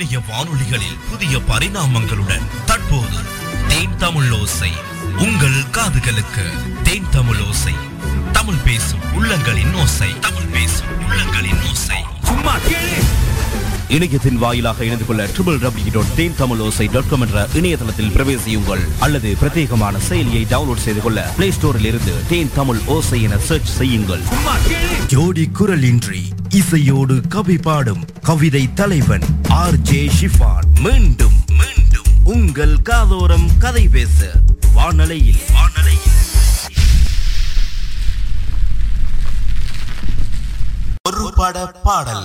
[0.00, 3.16] இணைய வானொலிகளில் புதிய பரிணாமங்களுடன் தற்போது
[3.68, 4.72] தேன் தமிழ் ஓசை.
[5.18, 7.74] உங்கள் காதுகளுக்கு தேன் தமிழ் ஓசை.
[8.32, 10.18] தமிழ் பேசும் உள்ளங்களின் ஓசை.
[10.18, 12.04] தமிழ் பேசும் உள்ளங்களின் ஓசை.
[12.24, 13.04] சும்மா கேளு.
[13.96, 18.82] இணையத்தின் வாயிலாக இணைந்து கொள்ள triple W dot Then Tamil Osai dot com என்ற இணையதளத்தில் பிரவேசியுங்கள்.
[18.98, 24.22] அல்லது பிரத்யேகமான செயலியை டவுன்லோட் செய்து கொள்ள பிளே ஸ்டோரில் இருந்து தேன் தமிழ் ஓசை என சர்ச் செய்யுங்கள்.
[25.06, 26.22] ஜோடி குரலின்றி
[26.60, 29.26] இசையோடு கவி பாடும் கவிதை தலைவன்
[29.60, 34.30] ஆர் ஜே ஷிஃபான் மீண்டும் மீண்டும் உங்கள் காதோரம் கதை பேச
[34.74, 36.18] வானலையில் வானலையில்.
[41.08, 42.24] ஒரு பட பாடல்.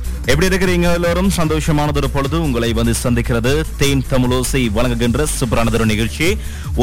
[0.29, 1.29] எப்படி இருக்கிறீங்க எல்லோரும்?
[1.37, 3.51] சந்தோஷமானதொரு பொழுது உங்களை வந்து சந்திக்கிறது.
[3.79, 6.27] தேன் தமிழோசை வழங்குகின்ற சூப்பரானதொரு நிகழ்ச்சி.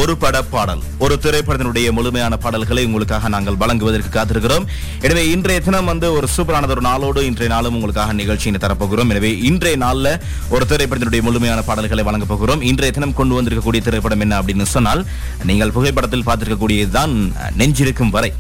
[0.01, 4.65] ஒரு பட பாடல் ஒரு திரைப்படத்தினுடைய முழுமையான பாடல்களை உங்களுக்காக நாங்கள் வழங்குவதற்கு காத்திருக்கிறோம்.
[5.07, 9.13] எனவே இன்றைய தினம் வந்து ஒரு சூப்பரானதொரு நாளோடு இன்றைய நாளும் உங்களுக்காக நிகழ்ச்சியை தரப்போகிறோம்.
[9.15, 10.11] எனவே இன்றைய நாளில்
[10.55, 12.61] ஒரு திரைப்படத்தினுடைய முழுமையான பாடல்களை வழங்க போகிறோம்.
[12.73, 15.05] இன்றைய தினம் கொண்டு வந்திருக்கக்கூடிய திரைப்படம் என்ன அப்படின்னு சொன்னால்
[15.51, 17.15] நீங்கள் புகைப்படத்தில் பார்த்திருக்கக்கூடியதுதான்
[17.63, 18.33] நெஞ்சிருக்கும் வரை.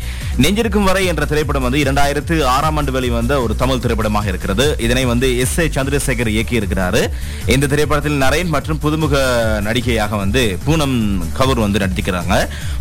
[0.43, 4.67] நெஞ்சிருக்கும் வரை என்ற திரைப்படம் வந்து இரண்டாயிரத்து ஆறாம் ஆண்டு வெளிவந்த ஒரு தமிழ் திரைப்படமாக இருக்கிறது.
[4.89, 7.00] இதனை வந்து எஸ் ஏ சந்திரசேகர் இயக்கியிருக்கிறார்.
[7.54, 9.15] இந்த திரைப்படத்தில் நரேன் மற்றும் புதுமுக
[9.69, 10.97] நடிகையாக வந்து பூனம்
[11.38, 12.34] கவுர் வந்து நடித்திருக்கிறாங்க.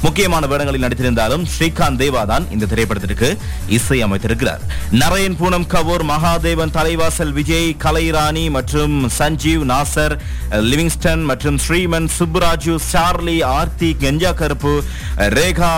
[0.06, 3.30] முக்கியமான வேடங்களில் நடித்திருந்தாலும் ஸ்ரீகாந்த் தேவா தான் இந்த திரைப்படத்திற்கு
[3.78, 4.62] இசை அமைத்திருக்கிறார்.
[5.02, 10.16] நரேன் பூனம் கவுர் மகாதேவன் தலைவாசல் விஜய் கலைராணி மற்றும் சஞ்சீவ் நாசர்
[10.72, 14.74] லிவிங்ஸ்டன் மற்றும் ஸ்ரீமன் சுப்புராஜு சார்லி ஆர்த்தி கெஞ்சா கருப்பு
[15.38, 15.72] ரேகா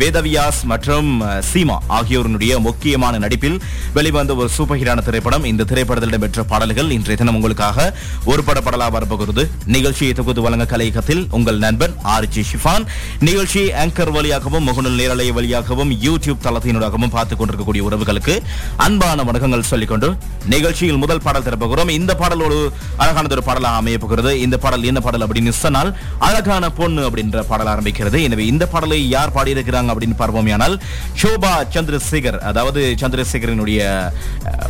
[0.00, 1.10] வேதவியாஸ் மற்றும்
[1.50, 3.58] சீமா ஆகியோருடைய முக்கியமான நடிப்பில்
[3.96, 7.94] வெளிவந்த ஒரு சூப்பர் ஹீரான திரைப்படம் இந்த திரைப்படத்தில் இடம்பெற்ற பாடல்கள் இன்றைய தினம் உங்களுக்காக
[8.24, 9.50] ஒரு பட பாடலா வரப்போகிறது.
[9.64, 12.84] நிகழ்ச்சியை தொகுத்து வழங்க கலையகத்தில் உங்கள் நண்பன் ஆர் ஜி ஷிஃபான்.
[13.18, 18.42] நிகழ்ச்சி ஆங்கர் வழியாகவும் முகநூல் நேரலைய வழியாகவும் யூடியூப் தளத்தினூடாகவும் பார்த்துக் கொண்டிருக்கக்கூடிய உறவுகளுக்கு
[18.76, 20.16] அன்பான வணக்கங்கள் சொல்லிக்கொண்டு
[20.46, 24.40] நிகழ்ச்சியில் முதல் பாடல் திறப்புகிறோம் இந்த பாடல் ஒரு அழகானது ஒரு பாடலாக அமைய போகிறது.
[24.40, 28.22] இந்த பாடல் என்ன பாடல் அப்படின்னு சொன்னால் அழகான பொண்ணு அப்படின்ற பாடல் ஆரம்பிக்கிறது.
[28.22, 30.80] எனவே இந்த பாடலை யார் பாடியிருக்கிறாங்க அப்படின்னு பார்ப்போம் ஆனால்
[31.22, 34.12] சோபா சந்திரசேகர் அதாவது சந்திரசேகரனுடைய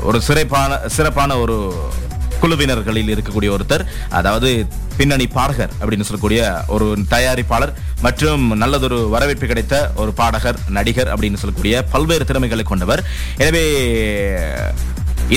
[0.03, 0.27] ஒரு ஒரு
[0.59, 1.57] சிறப்பான சிறப்பான ஒரு
[2.43, 3.83] குழுவினர்களில் இருக்கக்கூடிய ஒருத்தர்
[4.19, 4.49] அதாவது
[4.97, 6.41] பின்னணி பாடகர் அப்படின்னு சொல்லக்கூடிய
[6.75, 7.73] ஒரு தயாரிப்பாளர்
[8.07, 13.03] மற்றும் நல்லதொரு வரவேற்பு கிடைத்த ஒரு பாடகர் நடிகர் அப்படின்னு சொல்லக்கூடிய பல்வேறு திறமைகளை கொண்டவர்.
[13.37, 13.65] எனவே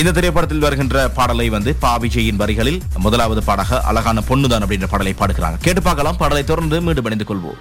[0.00, 1.92] இந்த திரைப்படத்தில் வருகின்ற பாடலை வந்து பா.
[1.98, 5.58] விஜயின் வரிகளில் முதலாவது பாடக அழகான பொண்ணுதான் அப்படின்ற பாடலை பாடுகிறாங்க.
[5.60, 6.16] கேட்டு பார்க்கலாம்.
[6.16, 7.60] பாடலை தொடர்ந்து மீண்டும் இணைந்து கொள்வோம்.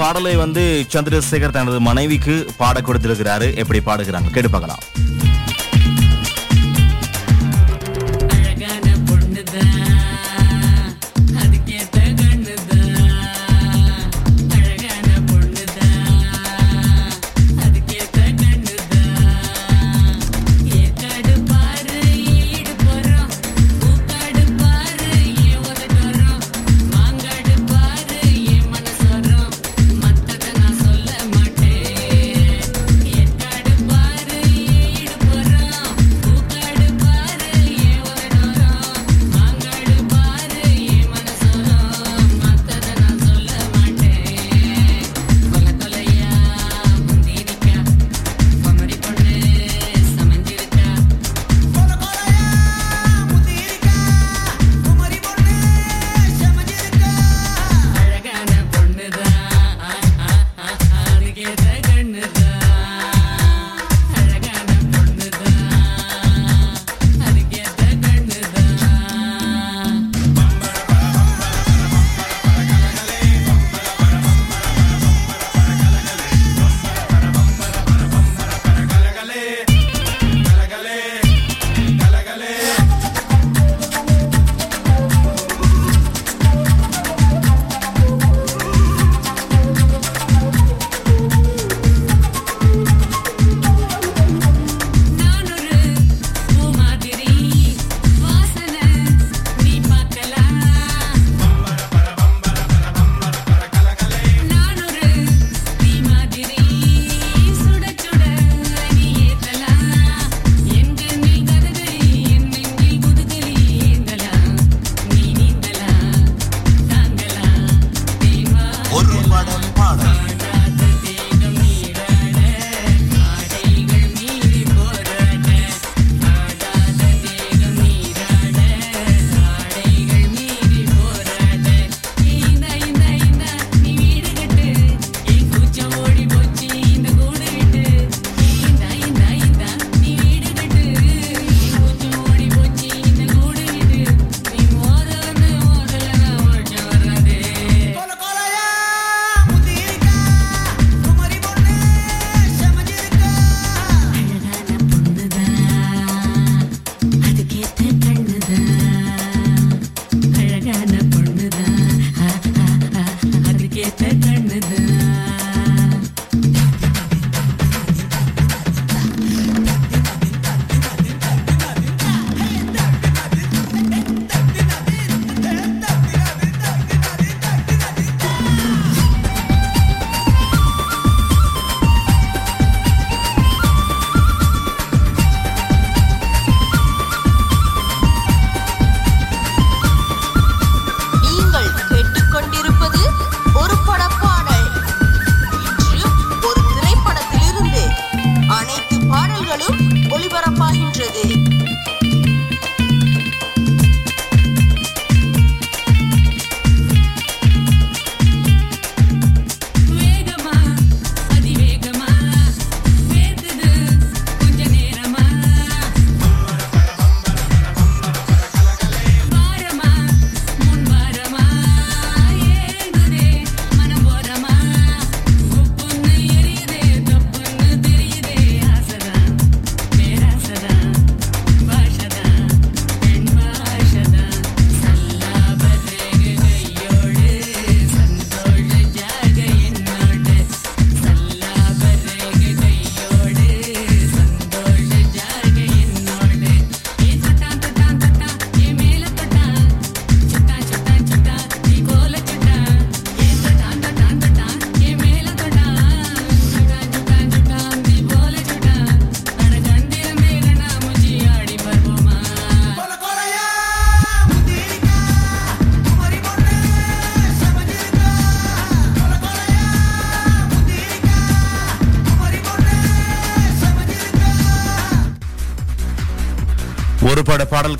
[0.00, 0.62] பாடலை வந்து
[0.92, 3.48] சந்திரசேகர் தனது மனைவிக்கு பாட கொடுத்திருக்கிறாரு.
[3.62, 4.30] எப்படி பாடுகிறாங்க?
[4.30, 4.82] கேட்டு பார்க்கலாம்.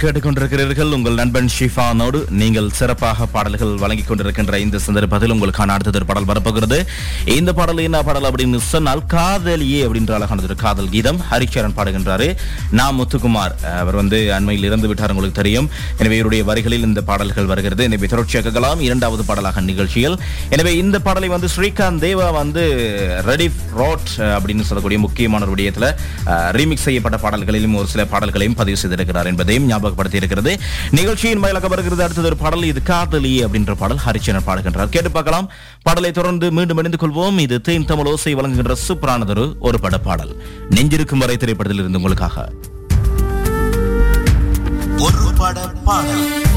[0.03, 0.93] கேட்டுக்கொண்டிருக்கிறீர்கள்.
[0.97, 6.79] உங்கள் நண்பன் ஷிஃபானோடு நீங்கள் சிறப்பாக பாடல்கள் வழங்கிக் கொண்டிருக்கின்ற இந்த சந்தர்ப்பத்தில் உங்களுக்கான அடுத்தது ஒரு பாடல் வரப்போகிறது.
[7.39, 11.19] இந்த பாடல் என்ன பாடல் அப்படின்னு சொன்னால் காதலியே அப்படின்ற அழகானது ஒரு காதல் கீதம்.
[11.31, 12.29] ஹரிச்சரன் பாடுகின்றாரு.
[12.79, 15.69] நான் முத்துக்குமார் அவர் வந்து அண்மையில் இறந்து விட்டார் உங்களுக்கு தெரியும்.
[16.03, 17.85] எனவே இவருடைய வரிகளில் இந்த பாடல்கள் வருகிறது.
[17.91, 18.81] எனவே தொடர்ச்சியாக கேட்கலாம்.
[18.89, 20.17] இரண்டாவது பாடலாக நிகழ்ச்சியில்.
[20.57, 22.65] எனவே இந்த பாடலை வந்து ஸ்ரீகாந்த் தேவா வந்து
[23.31, 25.89] ரெடிஃப் ரோட் அப்படின்னு சொல்லக்கூடிய முக்கியமான ஒரு விடயத்தில்
[26.61, 32.03] ரீமிக்ஸ் செய்யப்பட்ட பாடல்களிலும் ஒரு சில பாடல்களையும் பதிவு செய்திருக்கிறார் என்பதையும் ஞாபகம் ஞாபகப்படுத்தி இருக்கிறது நிகழ்ச்சியின் மயிலாக வருகிறது.
[32.03, 32.63] அடுத்தது ஒரு பாடல்.
[32.63, 34.01] இது காதலி அப்படின்ற பாடல்.
[34.07, 34.89] ஹரிச்சனர் பாடுகின்றார்.
[34.89, 35.53] கேட்டு பார்க்கலாம்.
[35.83, 37.39] பாடலை தொடர்ந்து மீண்டும் இணைந்து கொள்வோம்.
[37.39, 40.43] இது தேன் தமிழ் ஓசை வழங்குகின்ற சூப்பரானதொரு ஒரு பட பாடல்.
[40.71, 42.53] நெஞ்சிருக்கும் வரை திரைப்படத்தில் இருந்து உங்களுக்காக.
[44.99, 46.49] ஒரு பட பாடல்.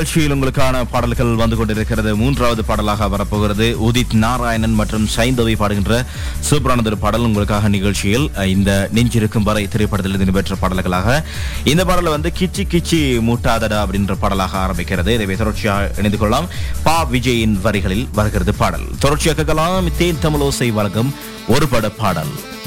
[0.00, 2.16] நிகழ்ச்சியில் உங்களுக்கான பாடல்கள் வந்து கொண்டிருக்கிறது.
[2.16, 3.76] மூன்றாவது பாடலாக வரப்போகிறது.
[3.90, 6.04] உதித் நாராயணன் மற்றும் சைந்தவி பாடுகின்ற
[6.50, 11.26] சூப்பரானது ஒரு பாடல் உங்களுக்காக நிகழ்ச்சியில் இந்த நெஞ்சிருக்கும் வரை திரைப்படத்தில் இருந்து பெற்ற பாடல்களாக.
[11.64, 15.08] இந்த பாடல் வந்து கிச்சி கிச்சி மூட்டாதடா அப்படின்ற பாடலாக ஆரம்பிக்கிறது.
[15.08, 16.46] இதை தொடர்ச்சியாக இணைந்து கொள்ளலாம்.
[16.82, 18.86] பா விஜயின் வரிகளில் வருகிறது பாடல்.
[18.98, 19.96] தொடர்ச்சியாக கேட்கலாம்.
[19.96, 21.14] தேன் தமிழோசை வழங்கும்
[21.48, 22.58] ஒரு பட பாடல்.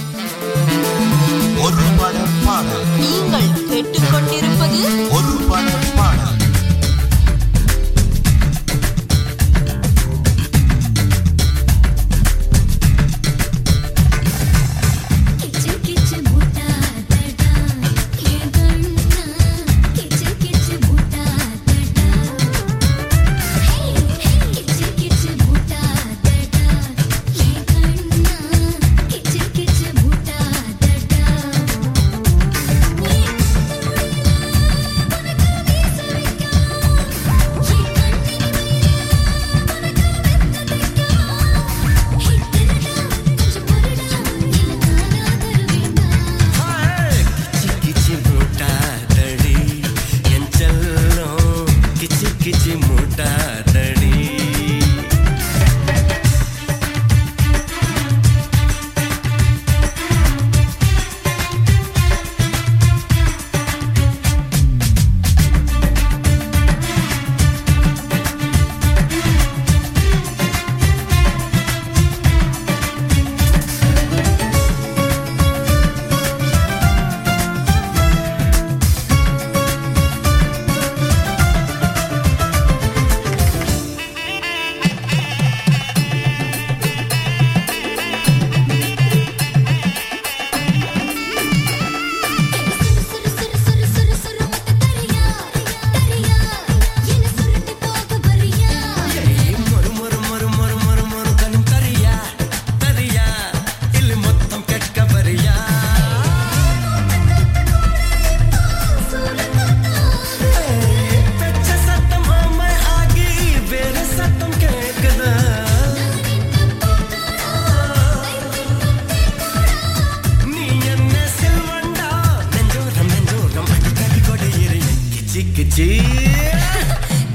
[125.52, 126.02] kichi kichi.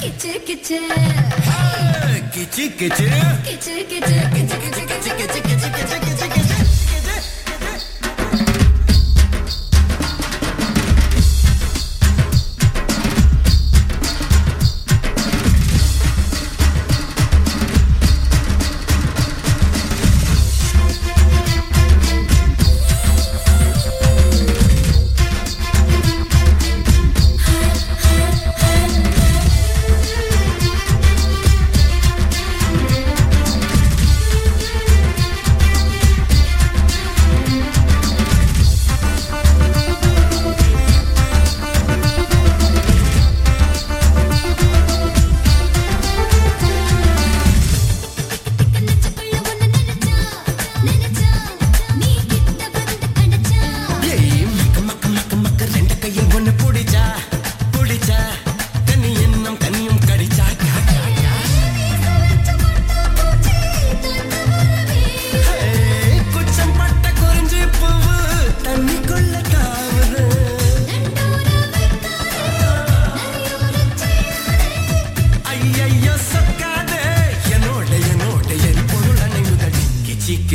[0.00, 0.78] Kichi kichi.
[2.32, 3.06] Kichi kichi.
[3.44, 4.14] Kichi kichi.
[4.34, 6.27] Kichi kichi kichi kichi kichi kichi kichi kichi.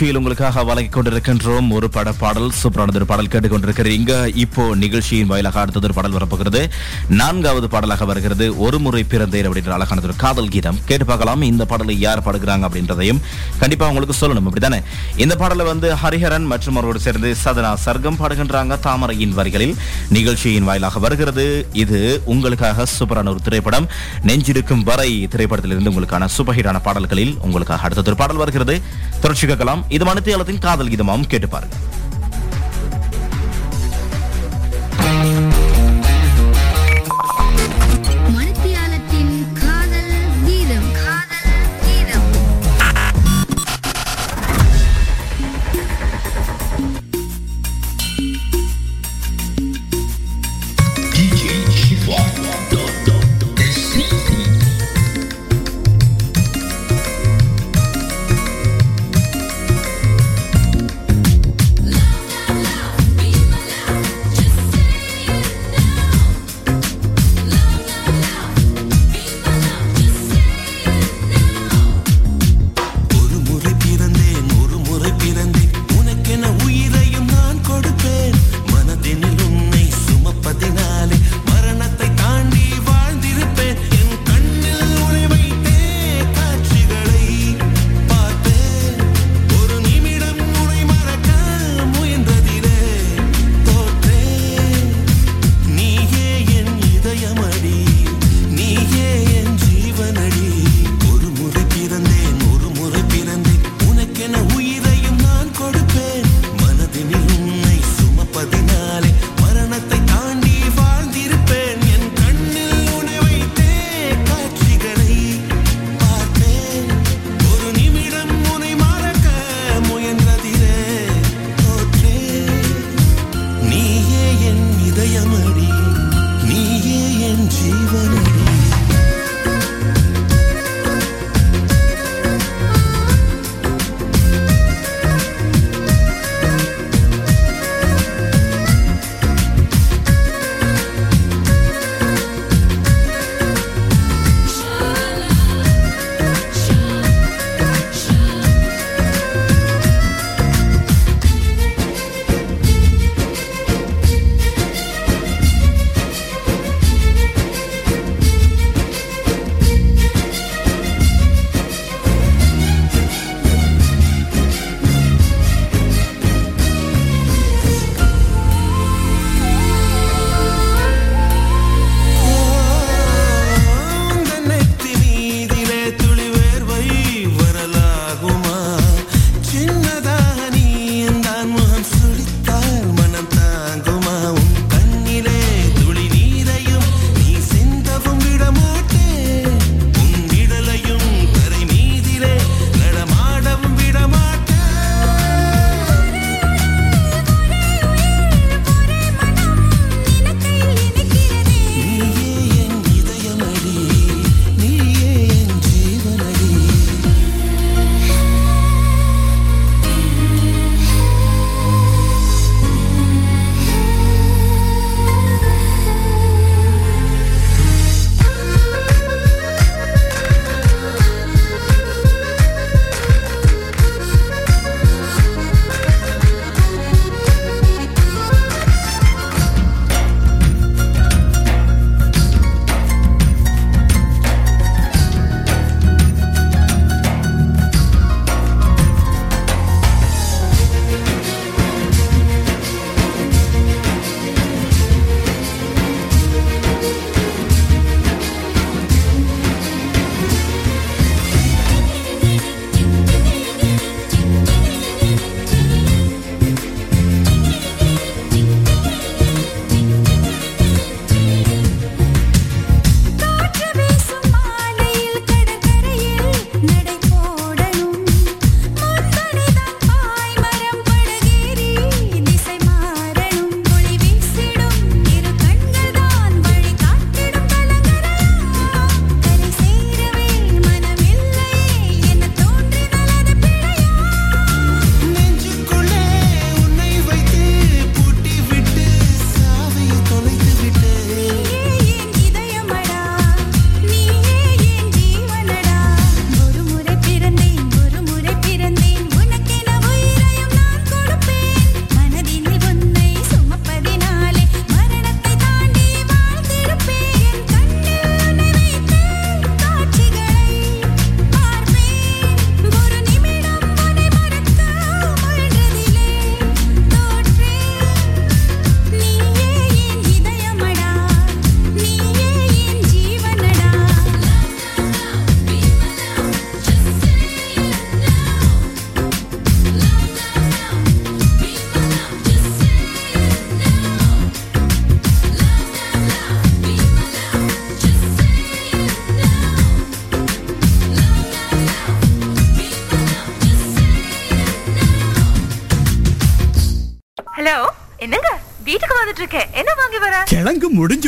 [0.00, 1.68] நிகழ்ச்சியில் உங்களுக்காக வழங்கிக் கொண்டிருக்கின்றோம்.
[1.76, 6.70] ஒரு பட பாடல் சூப்பரானது ஒரு பாடல் கேட்டுக்கொண்டிருக்கிறீங்க இப்போ நிகழ்ச்சியின் வாயிலாக அடுத்தது ஒரு பாடல் வரப்போகிறது.
[7.08, 8.58] நான்காவது பாடலாக வருகிறது.
[8.58, 10.78] ஒரு முறை பிறந்தேன் அப்படின்ற அழகானது ஒரு காதல் கீதம்.
[10.84, 13.20] கேட்டு பார்க்கலாம் இந்த பாடலை யார் பாடுகிறாங்க அப்படின்றதையும்.
[13.58, 14.82] கண்டிப்பா உங்களுக்கு சொல்லணும் அப்படிதானே
[15.16, 19.74] இந்த பாடலை வந்து ஹரிஹரன் மற்றும் அவரோடு சேர்ந்து சதனா சர்க்கம் பாடுகின்றாங்க தாமரையின் வரிகளில்.
[20.08, 21.68] நிகழ்ச்சியின் வாயிலாக வருகிறது.
[21.72, 23.88] இது உங்களுக்காக சூப்பரான ஒரு திரைப்படம்.
[24.26, 28.80] நெஞ்சிருக்கும் வரை திரைப்படத்திலிருந்து உங்களுக்கான சூப்பர் ஹிட்டான பாடல்களில் உங்களுக்காக அடுத்தது ஒரு பாடல் வருகிறது.
[29.20, 29.86] தொடர்ச்சி கேட்கலாம்.
[29.88, 31.76] இது மனத்தியாலத்தின் காதல் கீதமாகவும் கேட்டு பாருங்க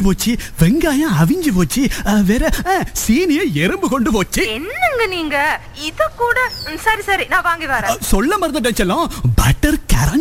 [0.01, 1.83] முடிஞ்சு போச்சு வெங்காயம் அவிஞ்சு போச்சு
[2.25, 2.45] வேற
[3.03, 4.43] சீனிய எறும்பு கொண்டு போச்சு.
[4.51, 5.37] என்னங்க நீங்க?
[5.83, 6.39] இத கூட
[6.85, 7.99] சரி சரி நான் வாங்கி வரேன்.
[8.11, 9.79] சொல்ல மறந்துட்டேன் செல்லம் பட்டர்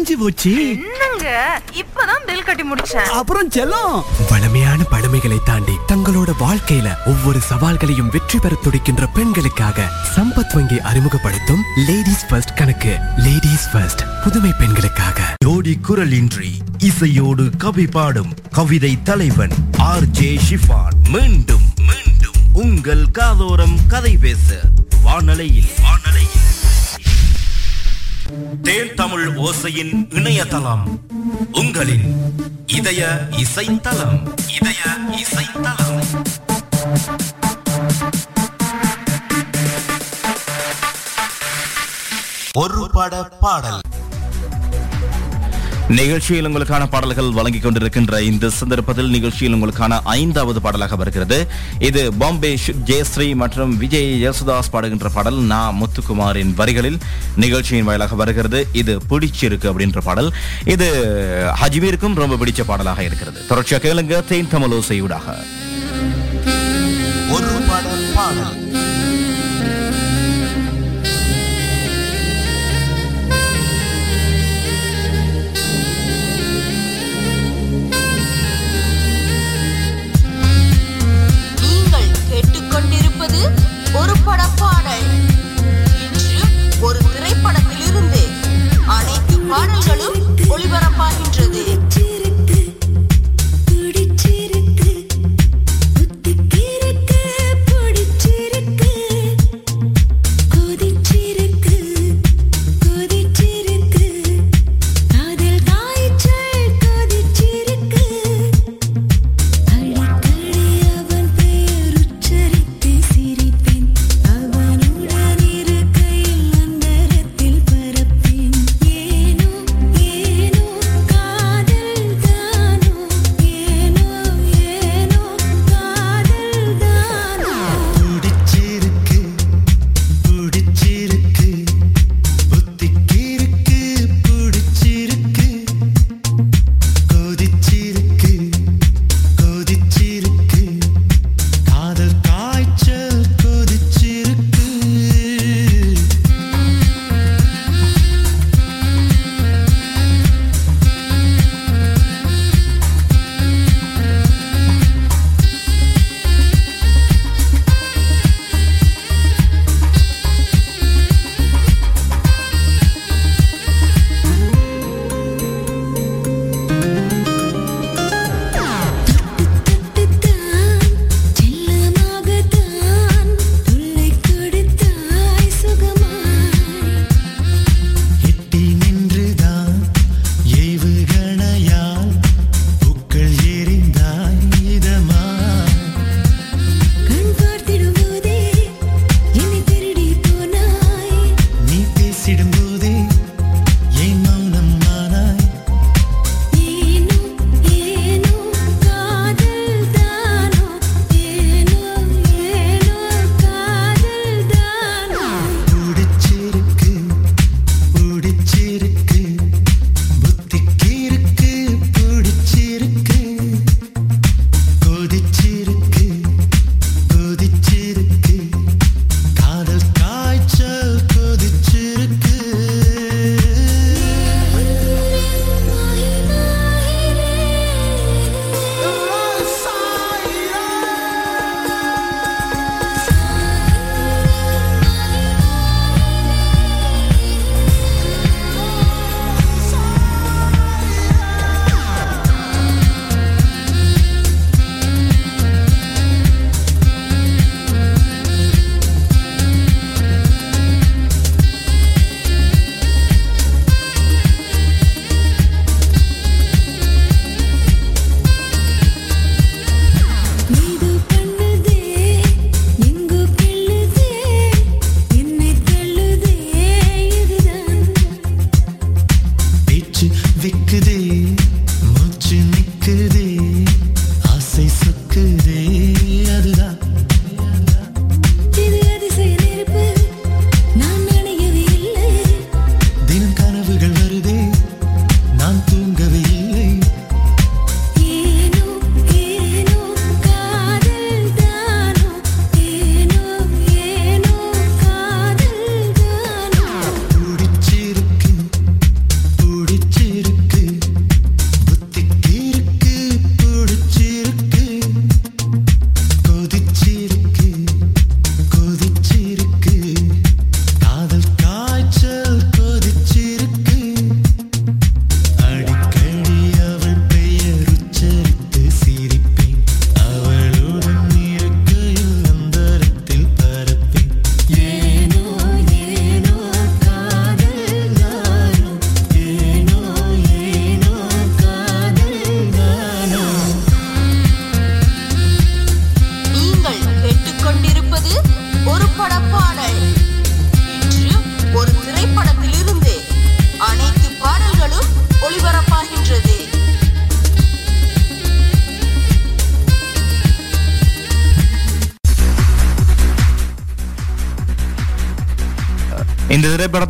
[0.09, 0.69] கரைஞ்சு போச்சு.
[0.69, 1.61] என்னங்க?
[1.71, 3.09] இப்பதான் பில் கட்டி முடிச்சேன்.
[3.11, 4.03] அப்புறம் செல்லம்.
[4.29, 12.27] வளமையான பழமைகளை தாண்டி தங்களோட வாழ்க்கையில ஒவ்வொரு சவால்களையும் வெற்றி பெற துடிக்கின்ற பெண்களுக்காக சம்பத் வங்கி அறிமுகப்படுத்தும் லேடிஸ்
[12.29, 12.97] ஃபர்ஸ்ட் கணக்கு.
[13.17, 15.21] லேடிஸ் ஃபர்ஸ்ட் புதுமை பெண்களுக்காக.
[15.45, 21.09] ஜோடி குரலின்றி இசையோடு கவி பாடும் கவிதை தலைவன் ஆர் ஜே ஷிஃபான்.
[21.09, 24.59] மீண்டும் மீண்டும் உங்கள் காதோரம் கதை பேச.
[25.03, 26.08] வானலையில் வானலையில்.
[28.61, 30.99] தேன் தமிழ் ஓசையின் இணையதளம்
[31.51, 32.33] உங்களின்
[32.65, 34.33] இதய இசைத்தளம்.
[34.47, 34.79] இதய
[35.11, 36.03] இசைத்தளம்.
[42.53, 43.79] ஒரு பட பாடல்.
[45.97, 51.37] நிகழ்ச்சியில் உங்களுக்கான பாடல்கள் வழங்கிக் கொண்டிருக்கின்ற இந்த சந்தர்ப்பத்தில் நிகழ்ச்சியில் உங்களுக்கான ஐந்தாவது பாடலாக வருகிறது.
[51.87, 52.51] இது பாம்பே
[52.89, 56.99] ஜெயஸ்ரீ மற்றும் விஜய் யேசுதாஸ் பாடுகின்ற பாடல் நா முத்துக்குமாரின் வரிகளில்
[57.43, 58.61] நிகழ்ச்சியின் வாயிலாக வருகிறது.
[58.81, 60.29] இது பிடிச்சிருக்கு அப்படின்ற பாடல்.
[60.75, 60.89] இது
[61.63, 63.41] ஹஜ்மீருக்கும் ரொம்ப பிடிச்ச பாடலாக இருக்கிறது.
[63.51, 66.28] தொடர்ச்சியாக கேளுங்க தேன் தமிழோசையூடாக ஒரு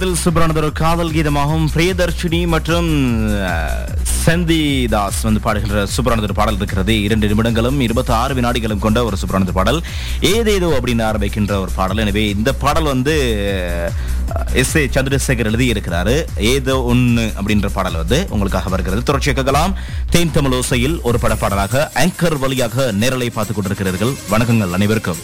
[0.09, 2.87] பாடல் சூப்பரானது ஒரு காதல் கீதமாகவும் பிரியதர்ஷினி மற்றும்
[3.47, 3.83] அஹ்,
[4.23, 7.01] செந்தி தாஸ் வந்து பாடுகின்ற சூப்பரானது ஒரு பாடல் இருக்கிறது.
[7.01, 9.79] இரண்டு நிமிடங்களும் இருபத்தி ஆறு வினாடிகளும் கொண்ட ஒரு சூப்பரானது பாடல்.
[10.29, 11.97] ஏதேதோ அப்படின்னு ஆரம்பிக்கின்ற ஒரு பாடல்.
[11.97, 13.15] எனவே இந்த பாடல் வந்து
[14.53, 16.15] எஸ் ஏ சந்திரசேகர் எழுதி இருக்கிறாரு
[16.47, 19.03] ஏதோ ஒன்று அப்படின்ற பாடல் வந்து உங்களுக்காக வருகிறது.
[19.03, 19.75] தொடர்ச்சியை கேட்கலாம்.
[20.09, 24.15] தேன் தமிழ் ஓசையில் ஒரு பட பாடலாக ஆங்கர் வழியாக நேரலை பார்த்துக் கொண்டிருக்கிறீர்கள்.
[24.31, 25.21] வணக்கங்கள் அனைவருக்கும்.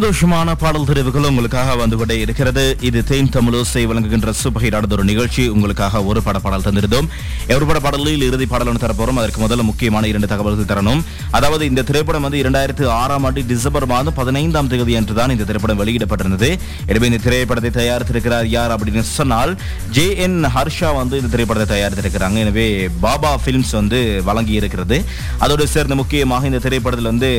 [0.00, 2.62] சந்தோஷமான பாடல் தெரிவுகள் உங்களுக்காக வந்து கொண்டே இருக்கிறது.
[2.88, 5.42] இது தேன் தமிழோசை வழங்குகின்ற சுபகிரானது ஒரு நிகழ்ச்சி.
[5.54, 7.08] உங்களுக்காக ஒரு பட பாடல் தந்திருந்தோம்.
[7.56, 9.18] ஒரு பட பாடலில் இறுதி பாடல் ஒன்று தரப்போறோம்.
[9.22, 11.02] அதற்கு முதல்ல முக்கியமான இரண்டு தகவல்கள் தரணும்.
[11.38, 15.80] அதாவது இந்த திரைப்படம் வந்து இரண்டாயிரத்து ஆறாம் ஆண்டு டிசம்பர் மாதம் பதினைந்தாம் தேதி என்று தான் இந்த திரைப்படம்
[15.82, 16.50] வெளியிடப்பட்டிருந்தது.
[16.90, 19.54] எனவே இந்த திரைப்படத்தை தயாரித்திருக்கிறார் யார் அப்படின்னு சொன்னால்
[19.98, 22.38] ஜே என் ஹர்ஷா வந்து இந்த திரைப்படத்தை தயாரித்திருக்கிறாங்க.
[22.46, 22.66] எனவே
[23.06, 24.98] பாபா ஃபிலிம்ஸ் வந்து வழங்கி இருக்கிறது.
[25.46, 27.32] அதோடு சேர்ந்து முக்கியமாக இந்த திரைப்படத்தில் வந்து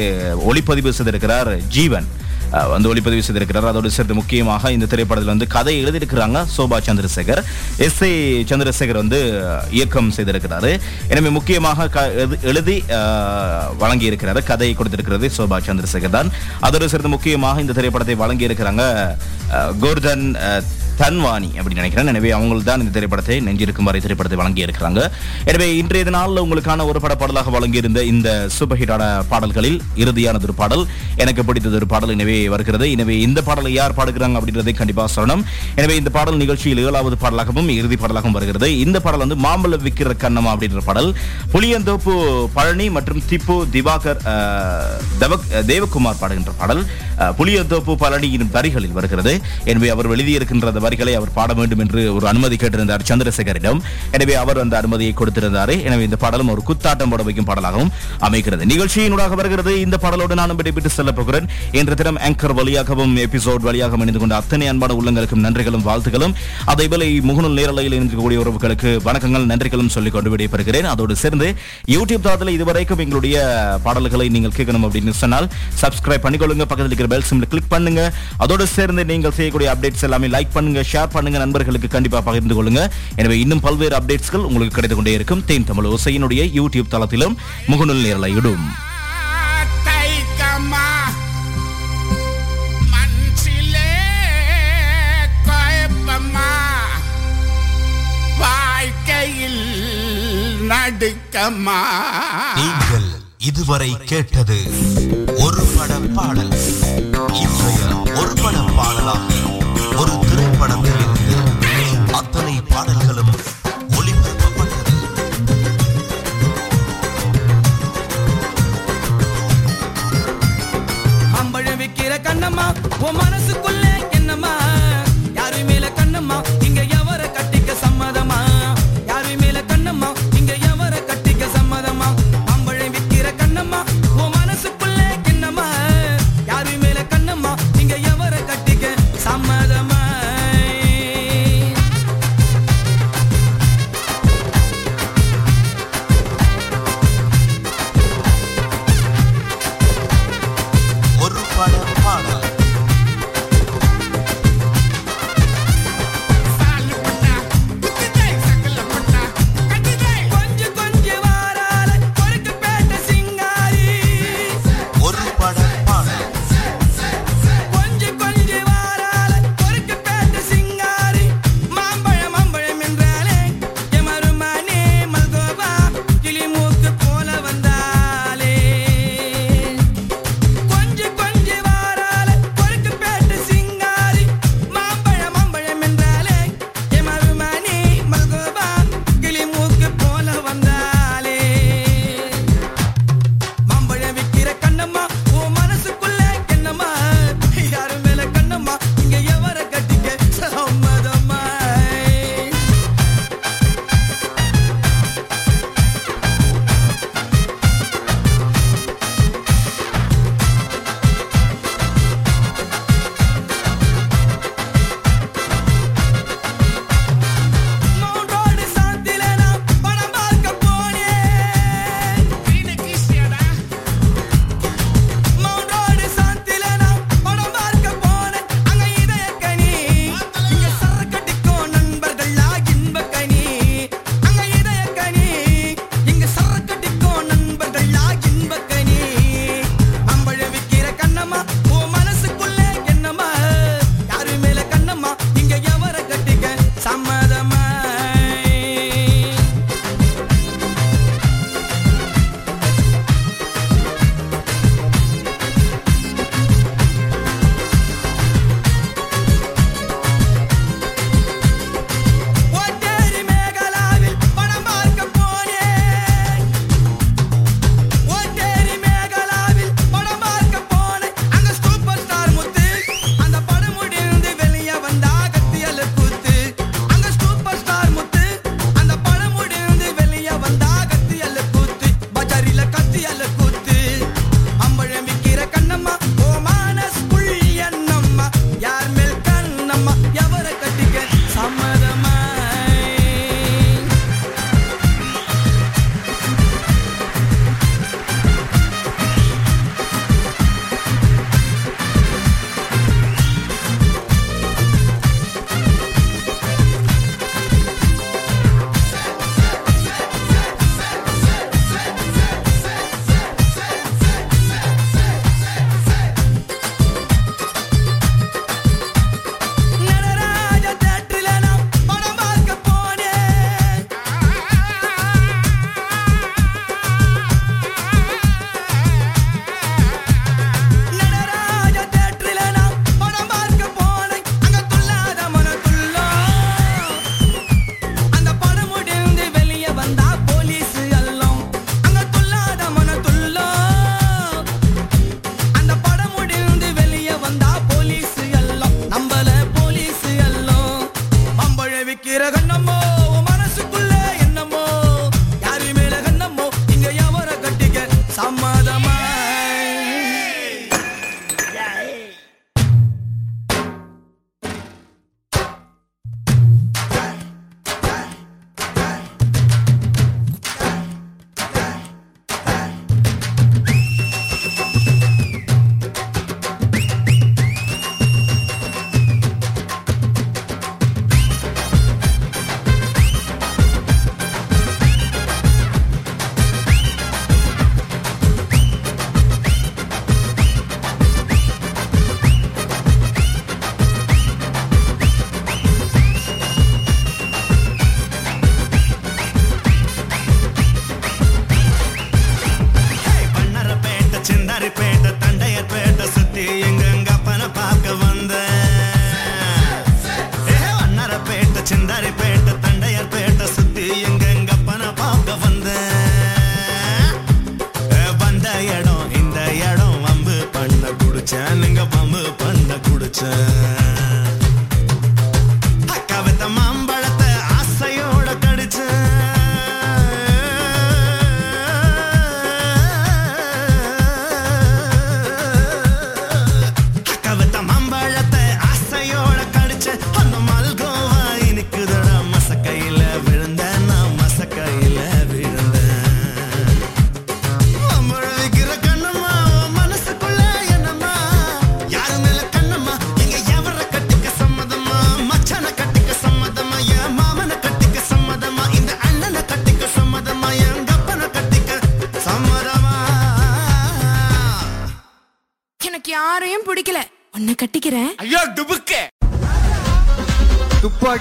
[0.52, 2.10] ஒளிப்பதிவு செய்திருக்கிறார் ஜீவன்.
[2.52, 3.68] வந்து ஒளிப்பதிவு செய்திருக்கிறார்.
[3.68, 7.44] அதோடு சேர்த்து முக்கியமாக இந்த திரைப்படத்தில் வந்து கதை எழுதியிருக்கிறாங்க சோபா சந்திரசேகர்.
[7.78, 10.80] எஸ் ஏ சந்திரசேகர் வந்து இயக்கம் செய்திருக்கிறாரு.
[11.08, 12.84] எனவே முக்கியமாக க- எழுதி- எழுதி
[13.80, 14.44] வழங்கியிருக்கிறாரு.
[14.44, 16.32] கதையை கொடுத்திருக்கிறது சோபா சந்திரசேகர் தான்.
[16.60, 19.16] அதோடு சேர்த்து முக்கியமாக இந்த திரைப்படத்தை வழங்கியிருக்கிறாங்க
[19.82, 20.64] கோர்தன்
[20.98, 22.08] தன்வாணி அப்படின்னு நினைக்கிறேன்.
[22.08, 25.12] எனவே அவங்க தான் இந்த திரைப்படத்தை நெஞ்சிருக்கும் வரை திரைப்படத்தை வழங்கியிருக்கிறாங்க.
[25.46, 30.86] எனவே இன்றைய நாளில் உங்களுக்கான ஒரு பட பாடலாக வழங்கியிருந்த இந்த சூப்பர் ஹிட்டான பாடல்களில் இறுதியானது ஒரு பாடல்.
[31.16, 32.10] எனக்கு பிடித்தது ஒரு பாடல்.
[32.10, 32.86] எனவே வருகிறது.
[32.96, 35.44] எனவே இந்த பாடலை யார் பாடுகிறாங்க அப்படின்றதை கண்டிப்பாக சொல்லணும்.
[35.80, 38.70] எனவே இந்த பாடல் நிகழ்ச்சியில் ஏழாவது பாடலாகவும் இறுதி பாடலாகவும் வருகிறது.
[38.86, 41.10] இந்த பாடல் வந்து மாம்பழ விக்கிற கண்ணம் அப்படின்ற பாடல்.
[41.54, 42.16] புளியந்தோப்பு
[42.58, 44.22] பழனி மற்றும் திப்பு திவாகர்
[45.72, 46.84] தேவகுமார் பாடுகின்ற பாடல்.
[47.40, 49.34] புளியந்தோப்பு பழனியின் வரிகளில் வருகிறது.
[49.72, 53.80] எனவே அவர் எழுதியிருக்கின்ற அந்த வரிகளை அவர் பாட வேண்டும் என்று ஒரு அனுமதி கேட்டிருந்தார் சந்திரசேகரிடம்.
[54.18, 55.74] எனவே அவர் அந்த அனுமதியை கொடுத்திருந்தார்.
[55.88, 57.92] எனவே இந்த பாடலும் ஒரு குத்தாட்டம் போட வைக்கும் பாடலாகவும்
[58.28, 58.70] அமைகிறது.
[58.72, 59.74] நிகழ்ச்சியினூடாக வருகிறது.
[59.86, 61.48] இந்த பாடலோடு நானும் விடைபெற்று செல்ல போகிறேன்.
[61.80, 66.34] இன்று தினம் ஆங்கர் வழியாகவும் எபிசோட் வழியாகவும் இணைந்து கொண்ட அத்தனை அன்பான உள்ளங்களுக்கும் நன்றிகளும் வாழ்த்துக்களும்
[66.72, 70.88] அதேபோல முகநூல் நேரலையில் இணைந்திருக்கக்கூடிய உறவுகளுக்கு வணக்கங்கள் நன்றிகளும் சொல்லிக் கொண்டு விடைபெறுகிறேன்.
[70.94, 71.48] அதோடு சேர்ந்து
[71.96, 73.38] யூடியூப் தளத்தில் இதுவரைக்கும் எங்களுடைய
[73.86, 75.48] பாடல்களை நீங்கள் கேட்கணும் அப்படின்னு சொன்னால்
[75.82, 76.68] சப்ஸ்கிரைப் பண்ணிக்கொள்ளுங்க.
[76.70, 78.04] பக்கத்தில் இருக்கிற பெல் சிம்ல கிளிக் பண்ணுங்க.
[78.46, 82.84] அதோடு சேர்ந்து நீங்கள் செய்யக்கூடிய அப்டேட்ஸ் எல்லாமே லைக் பண்ணுங்க ஷேர் பண்ணுங்க நண்பர்களுக்கு கண்டிப்பாக பகிர்ந்து கொள்ளுங்க.
[83.24, 85.44] எனவே இன்னும் பல்வேறு அப்டேட்ஸ்கள் உங்களுக்கு கிடைத்து கொண்டே இருக்கும்.
[85.52, 87.38] தேன் தமிழ் ஓசையினுடைய யூடியூப் தளத்திலும்
[87.74, 88.66] முகநூல் நேரலையிடும்.
[100.72, 101.80] நடுக்கமா
[102.58, 103.10] நீங்கள்
[103.42, 104.60] இதுவரை கேட்டது
[105.40, 105.64] ஒரு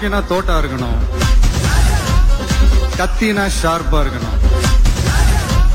[0.01, 0.98] துப்பாக்கினா தோட்டா இருக்கணும்.
[2.96, 4.38] கத்தினா ஷார்ப்பா இருக்கணும்.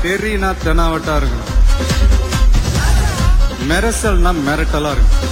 [0.02, 1.52] தெரினா தெனாவட்டா இருக்கணும்.
[3.68, 5.24] மெரசல்னா மிரட்டலா இருக்கணும்.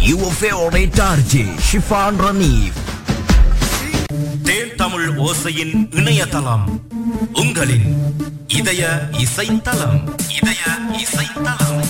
[0.00, 2.72] Your favorite RJ, Shifan Ranif.
[4.42, 6.82] தேன் தமிழ் ஓசையின் இணையதளம்
[7.32, 7.97] உங்களின்
[8.48, 8.82] இதய
[9.18, 9.98] இசைத்தலம்
[10.30, 10.62] இதய
[10.96, 11.82] இசைத்தலம்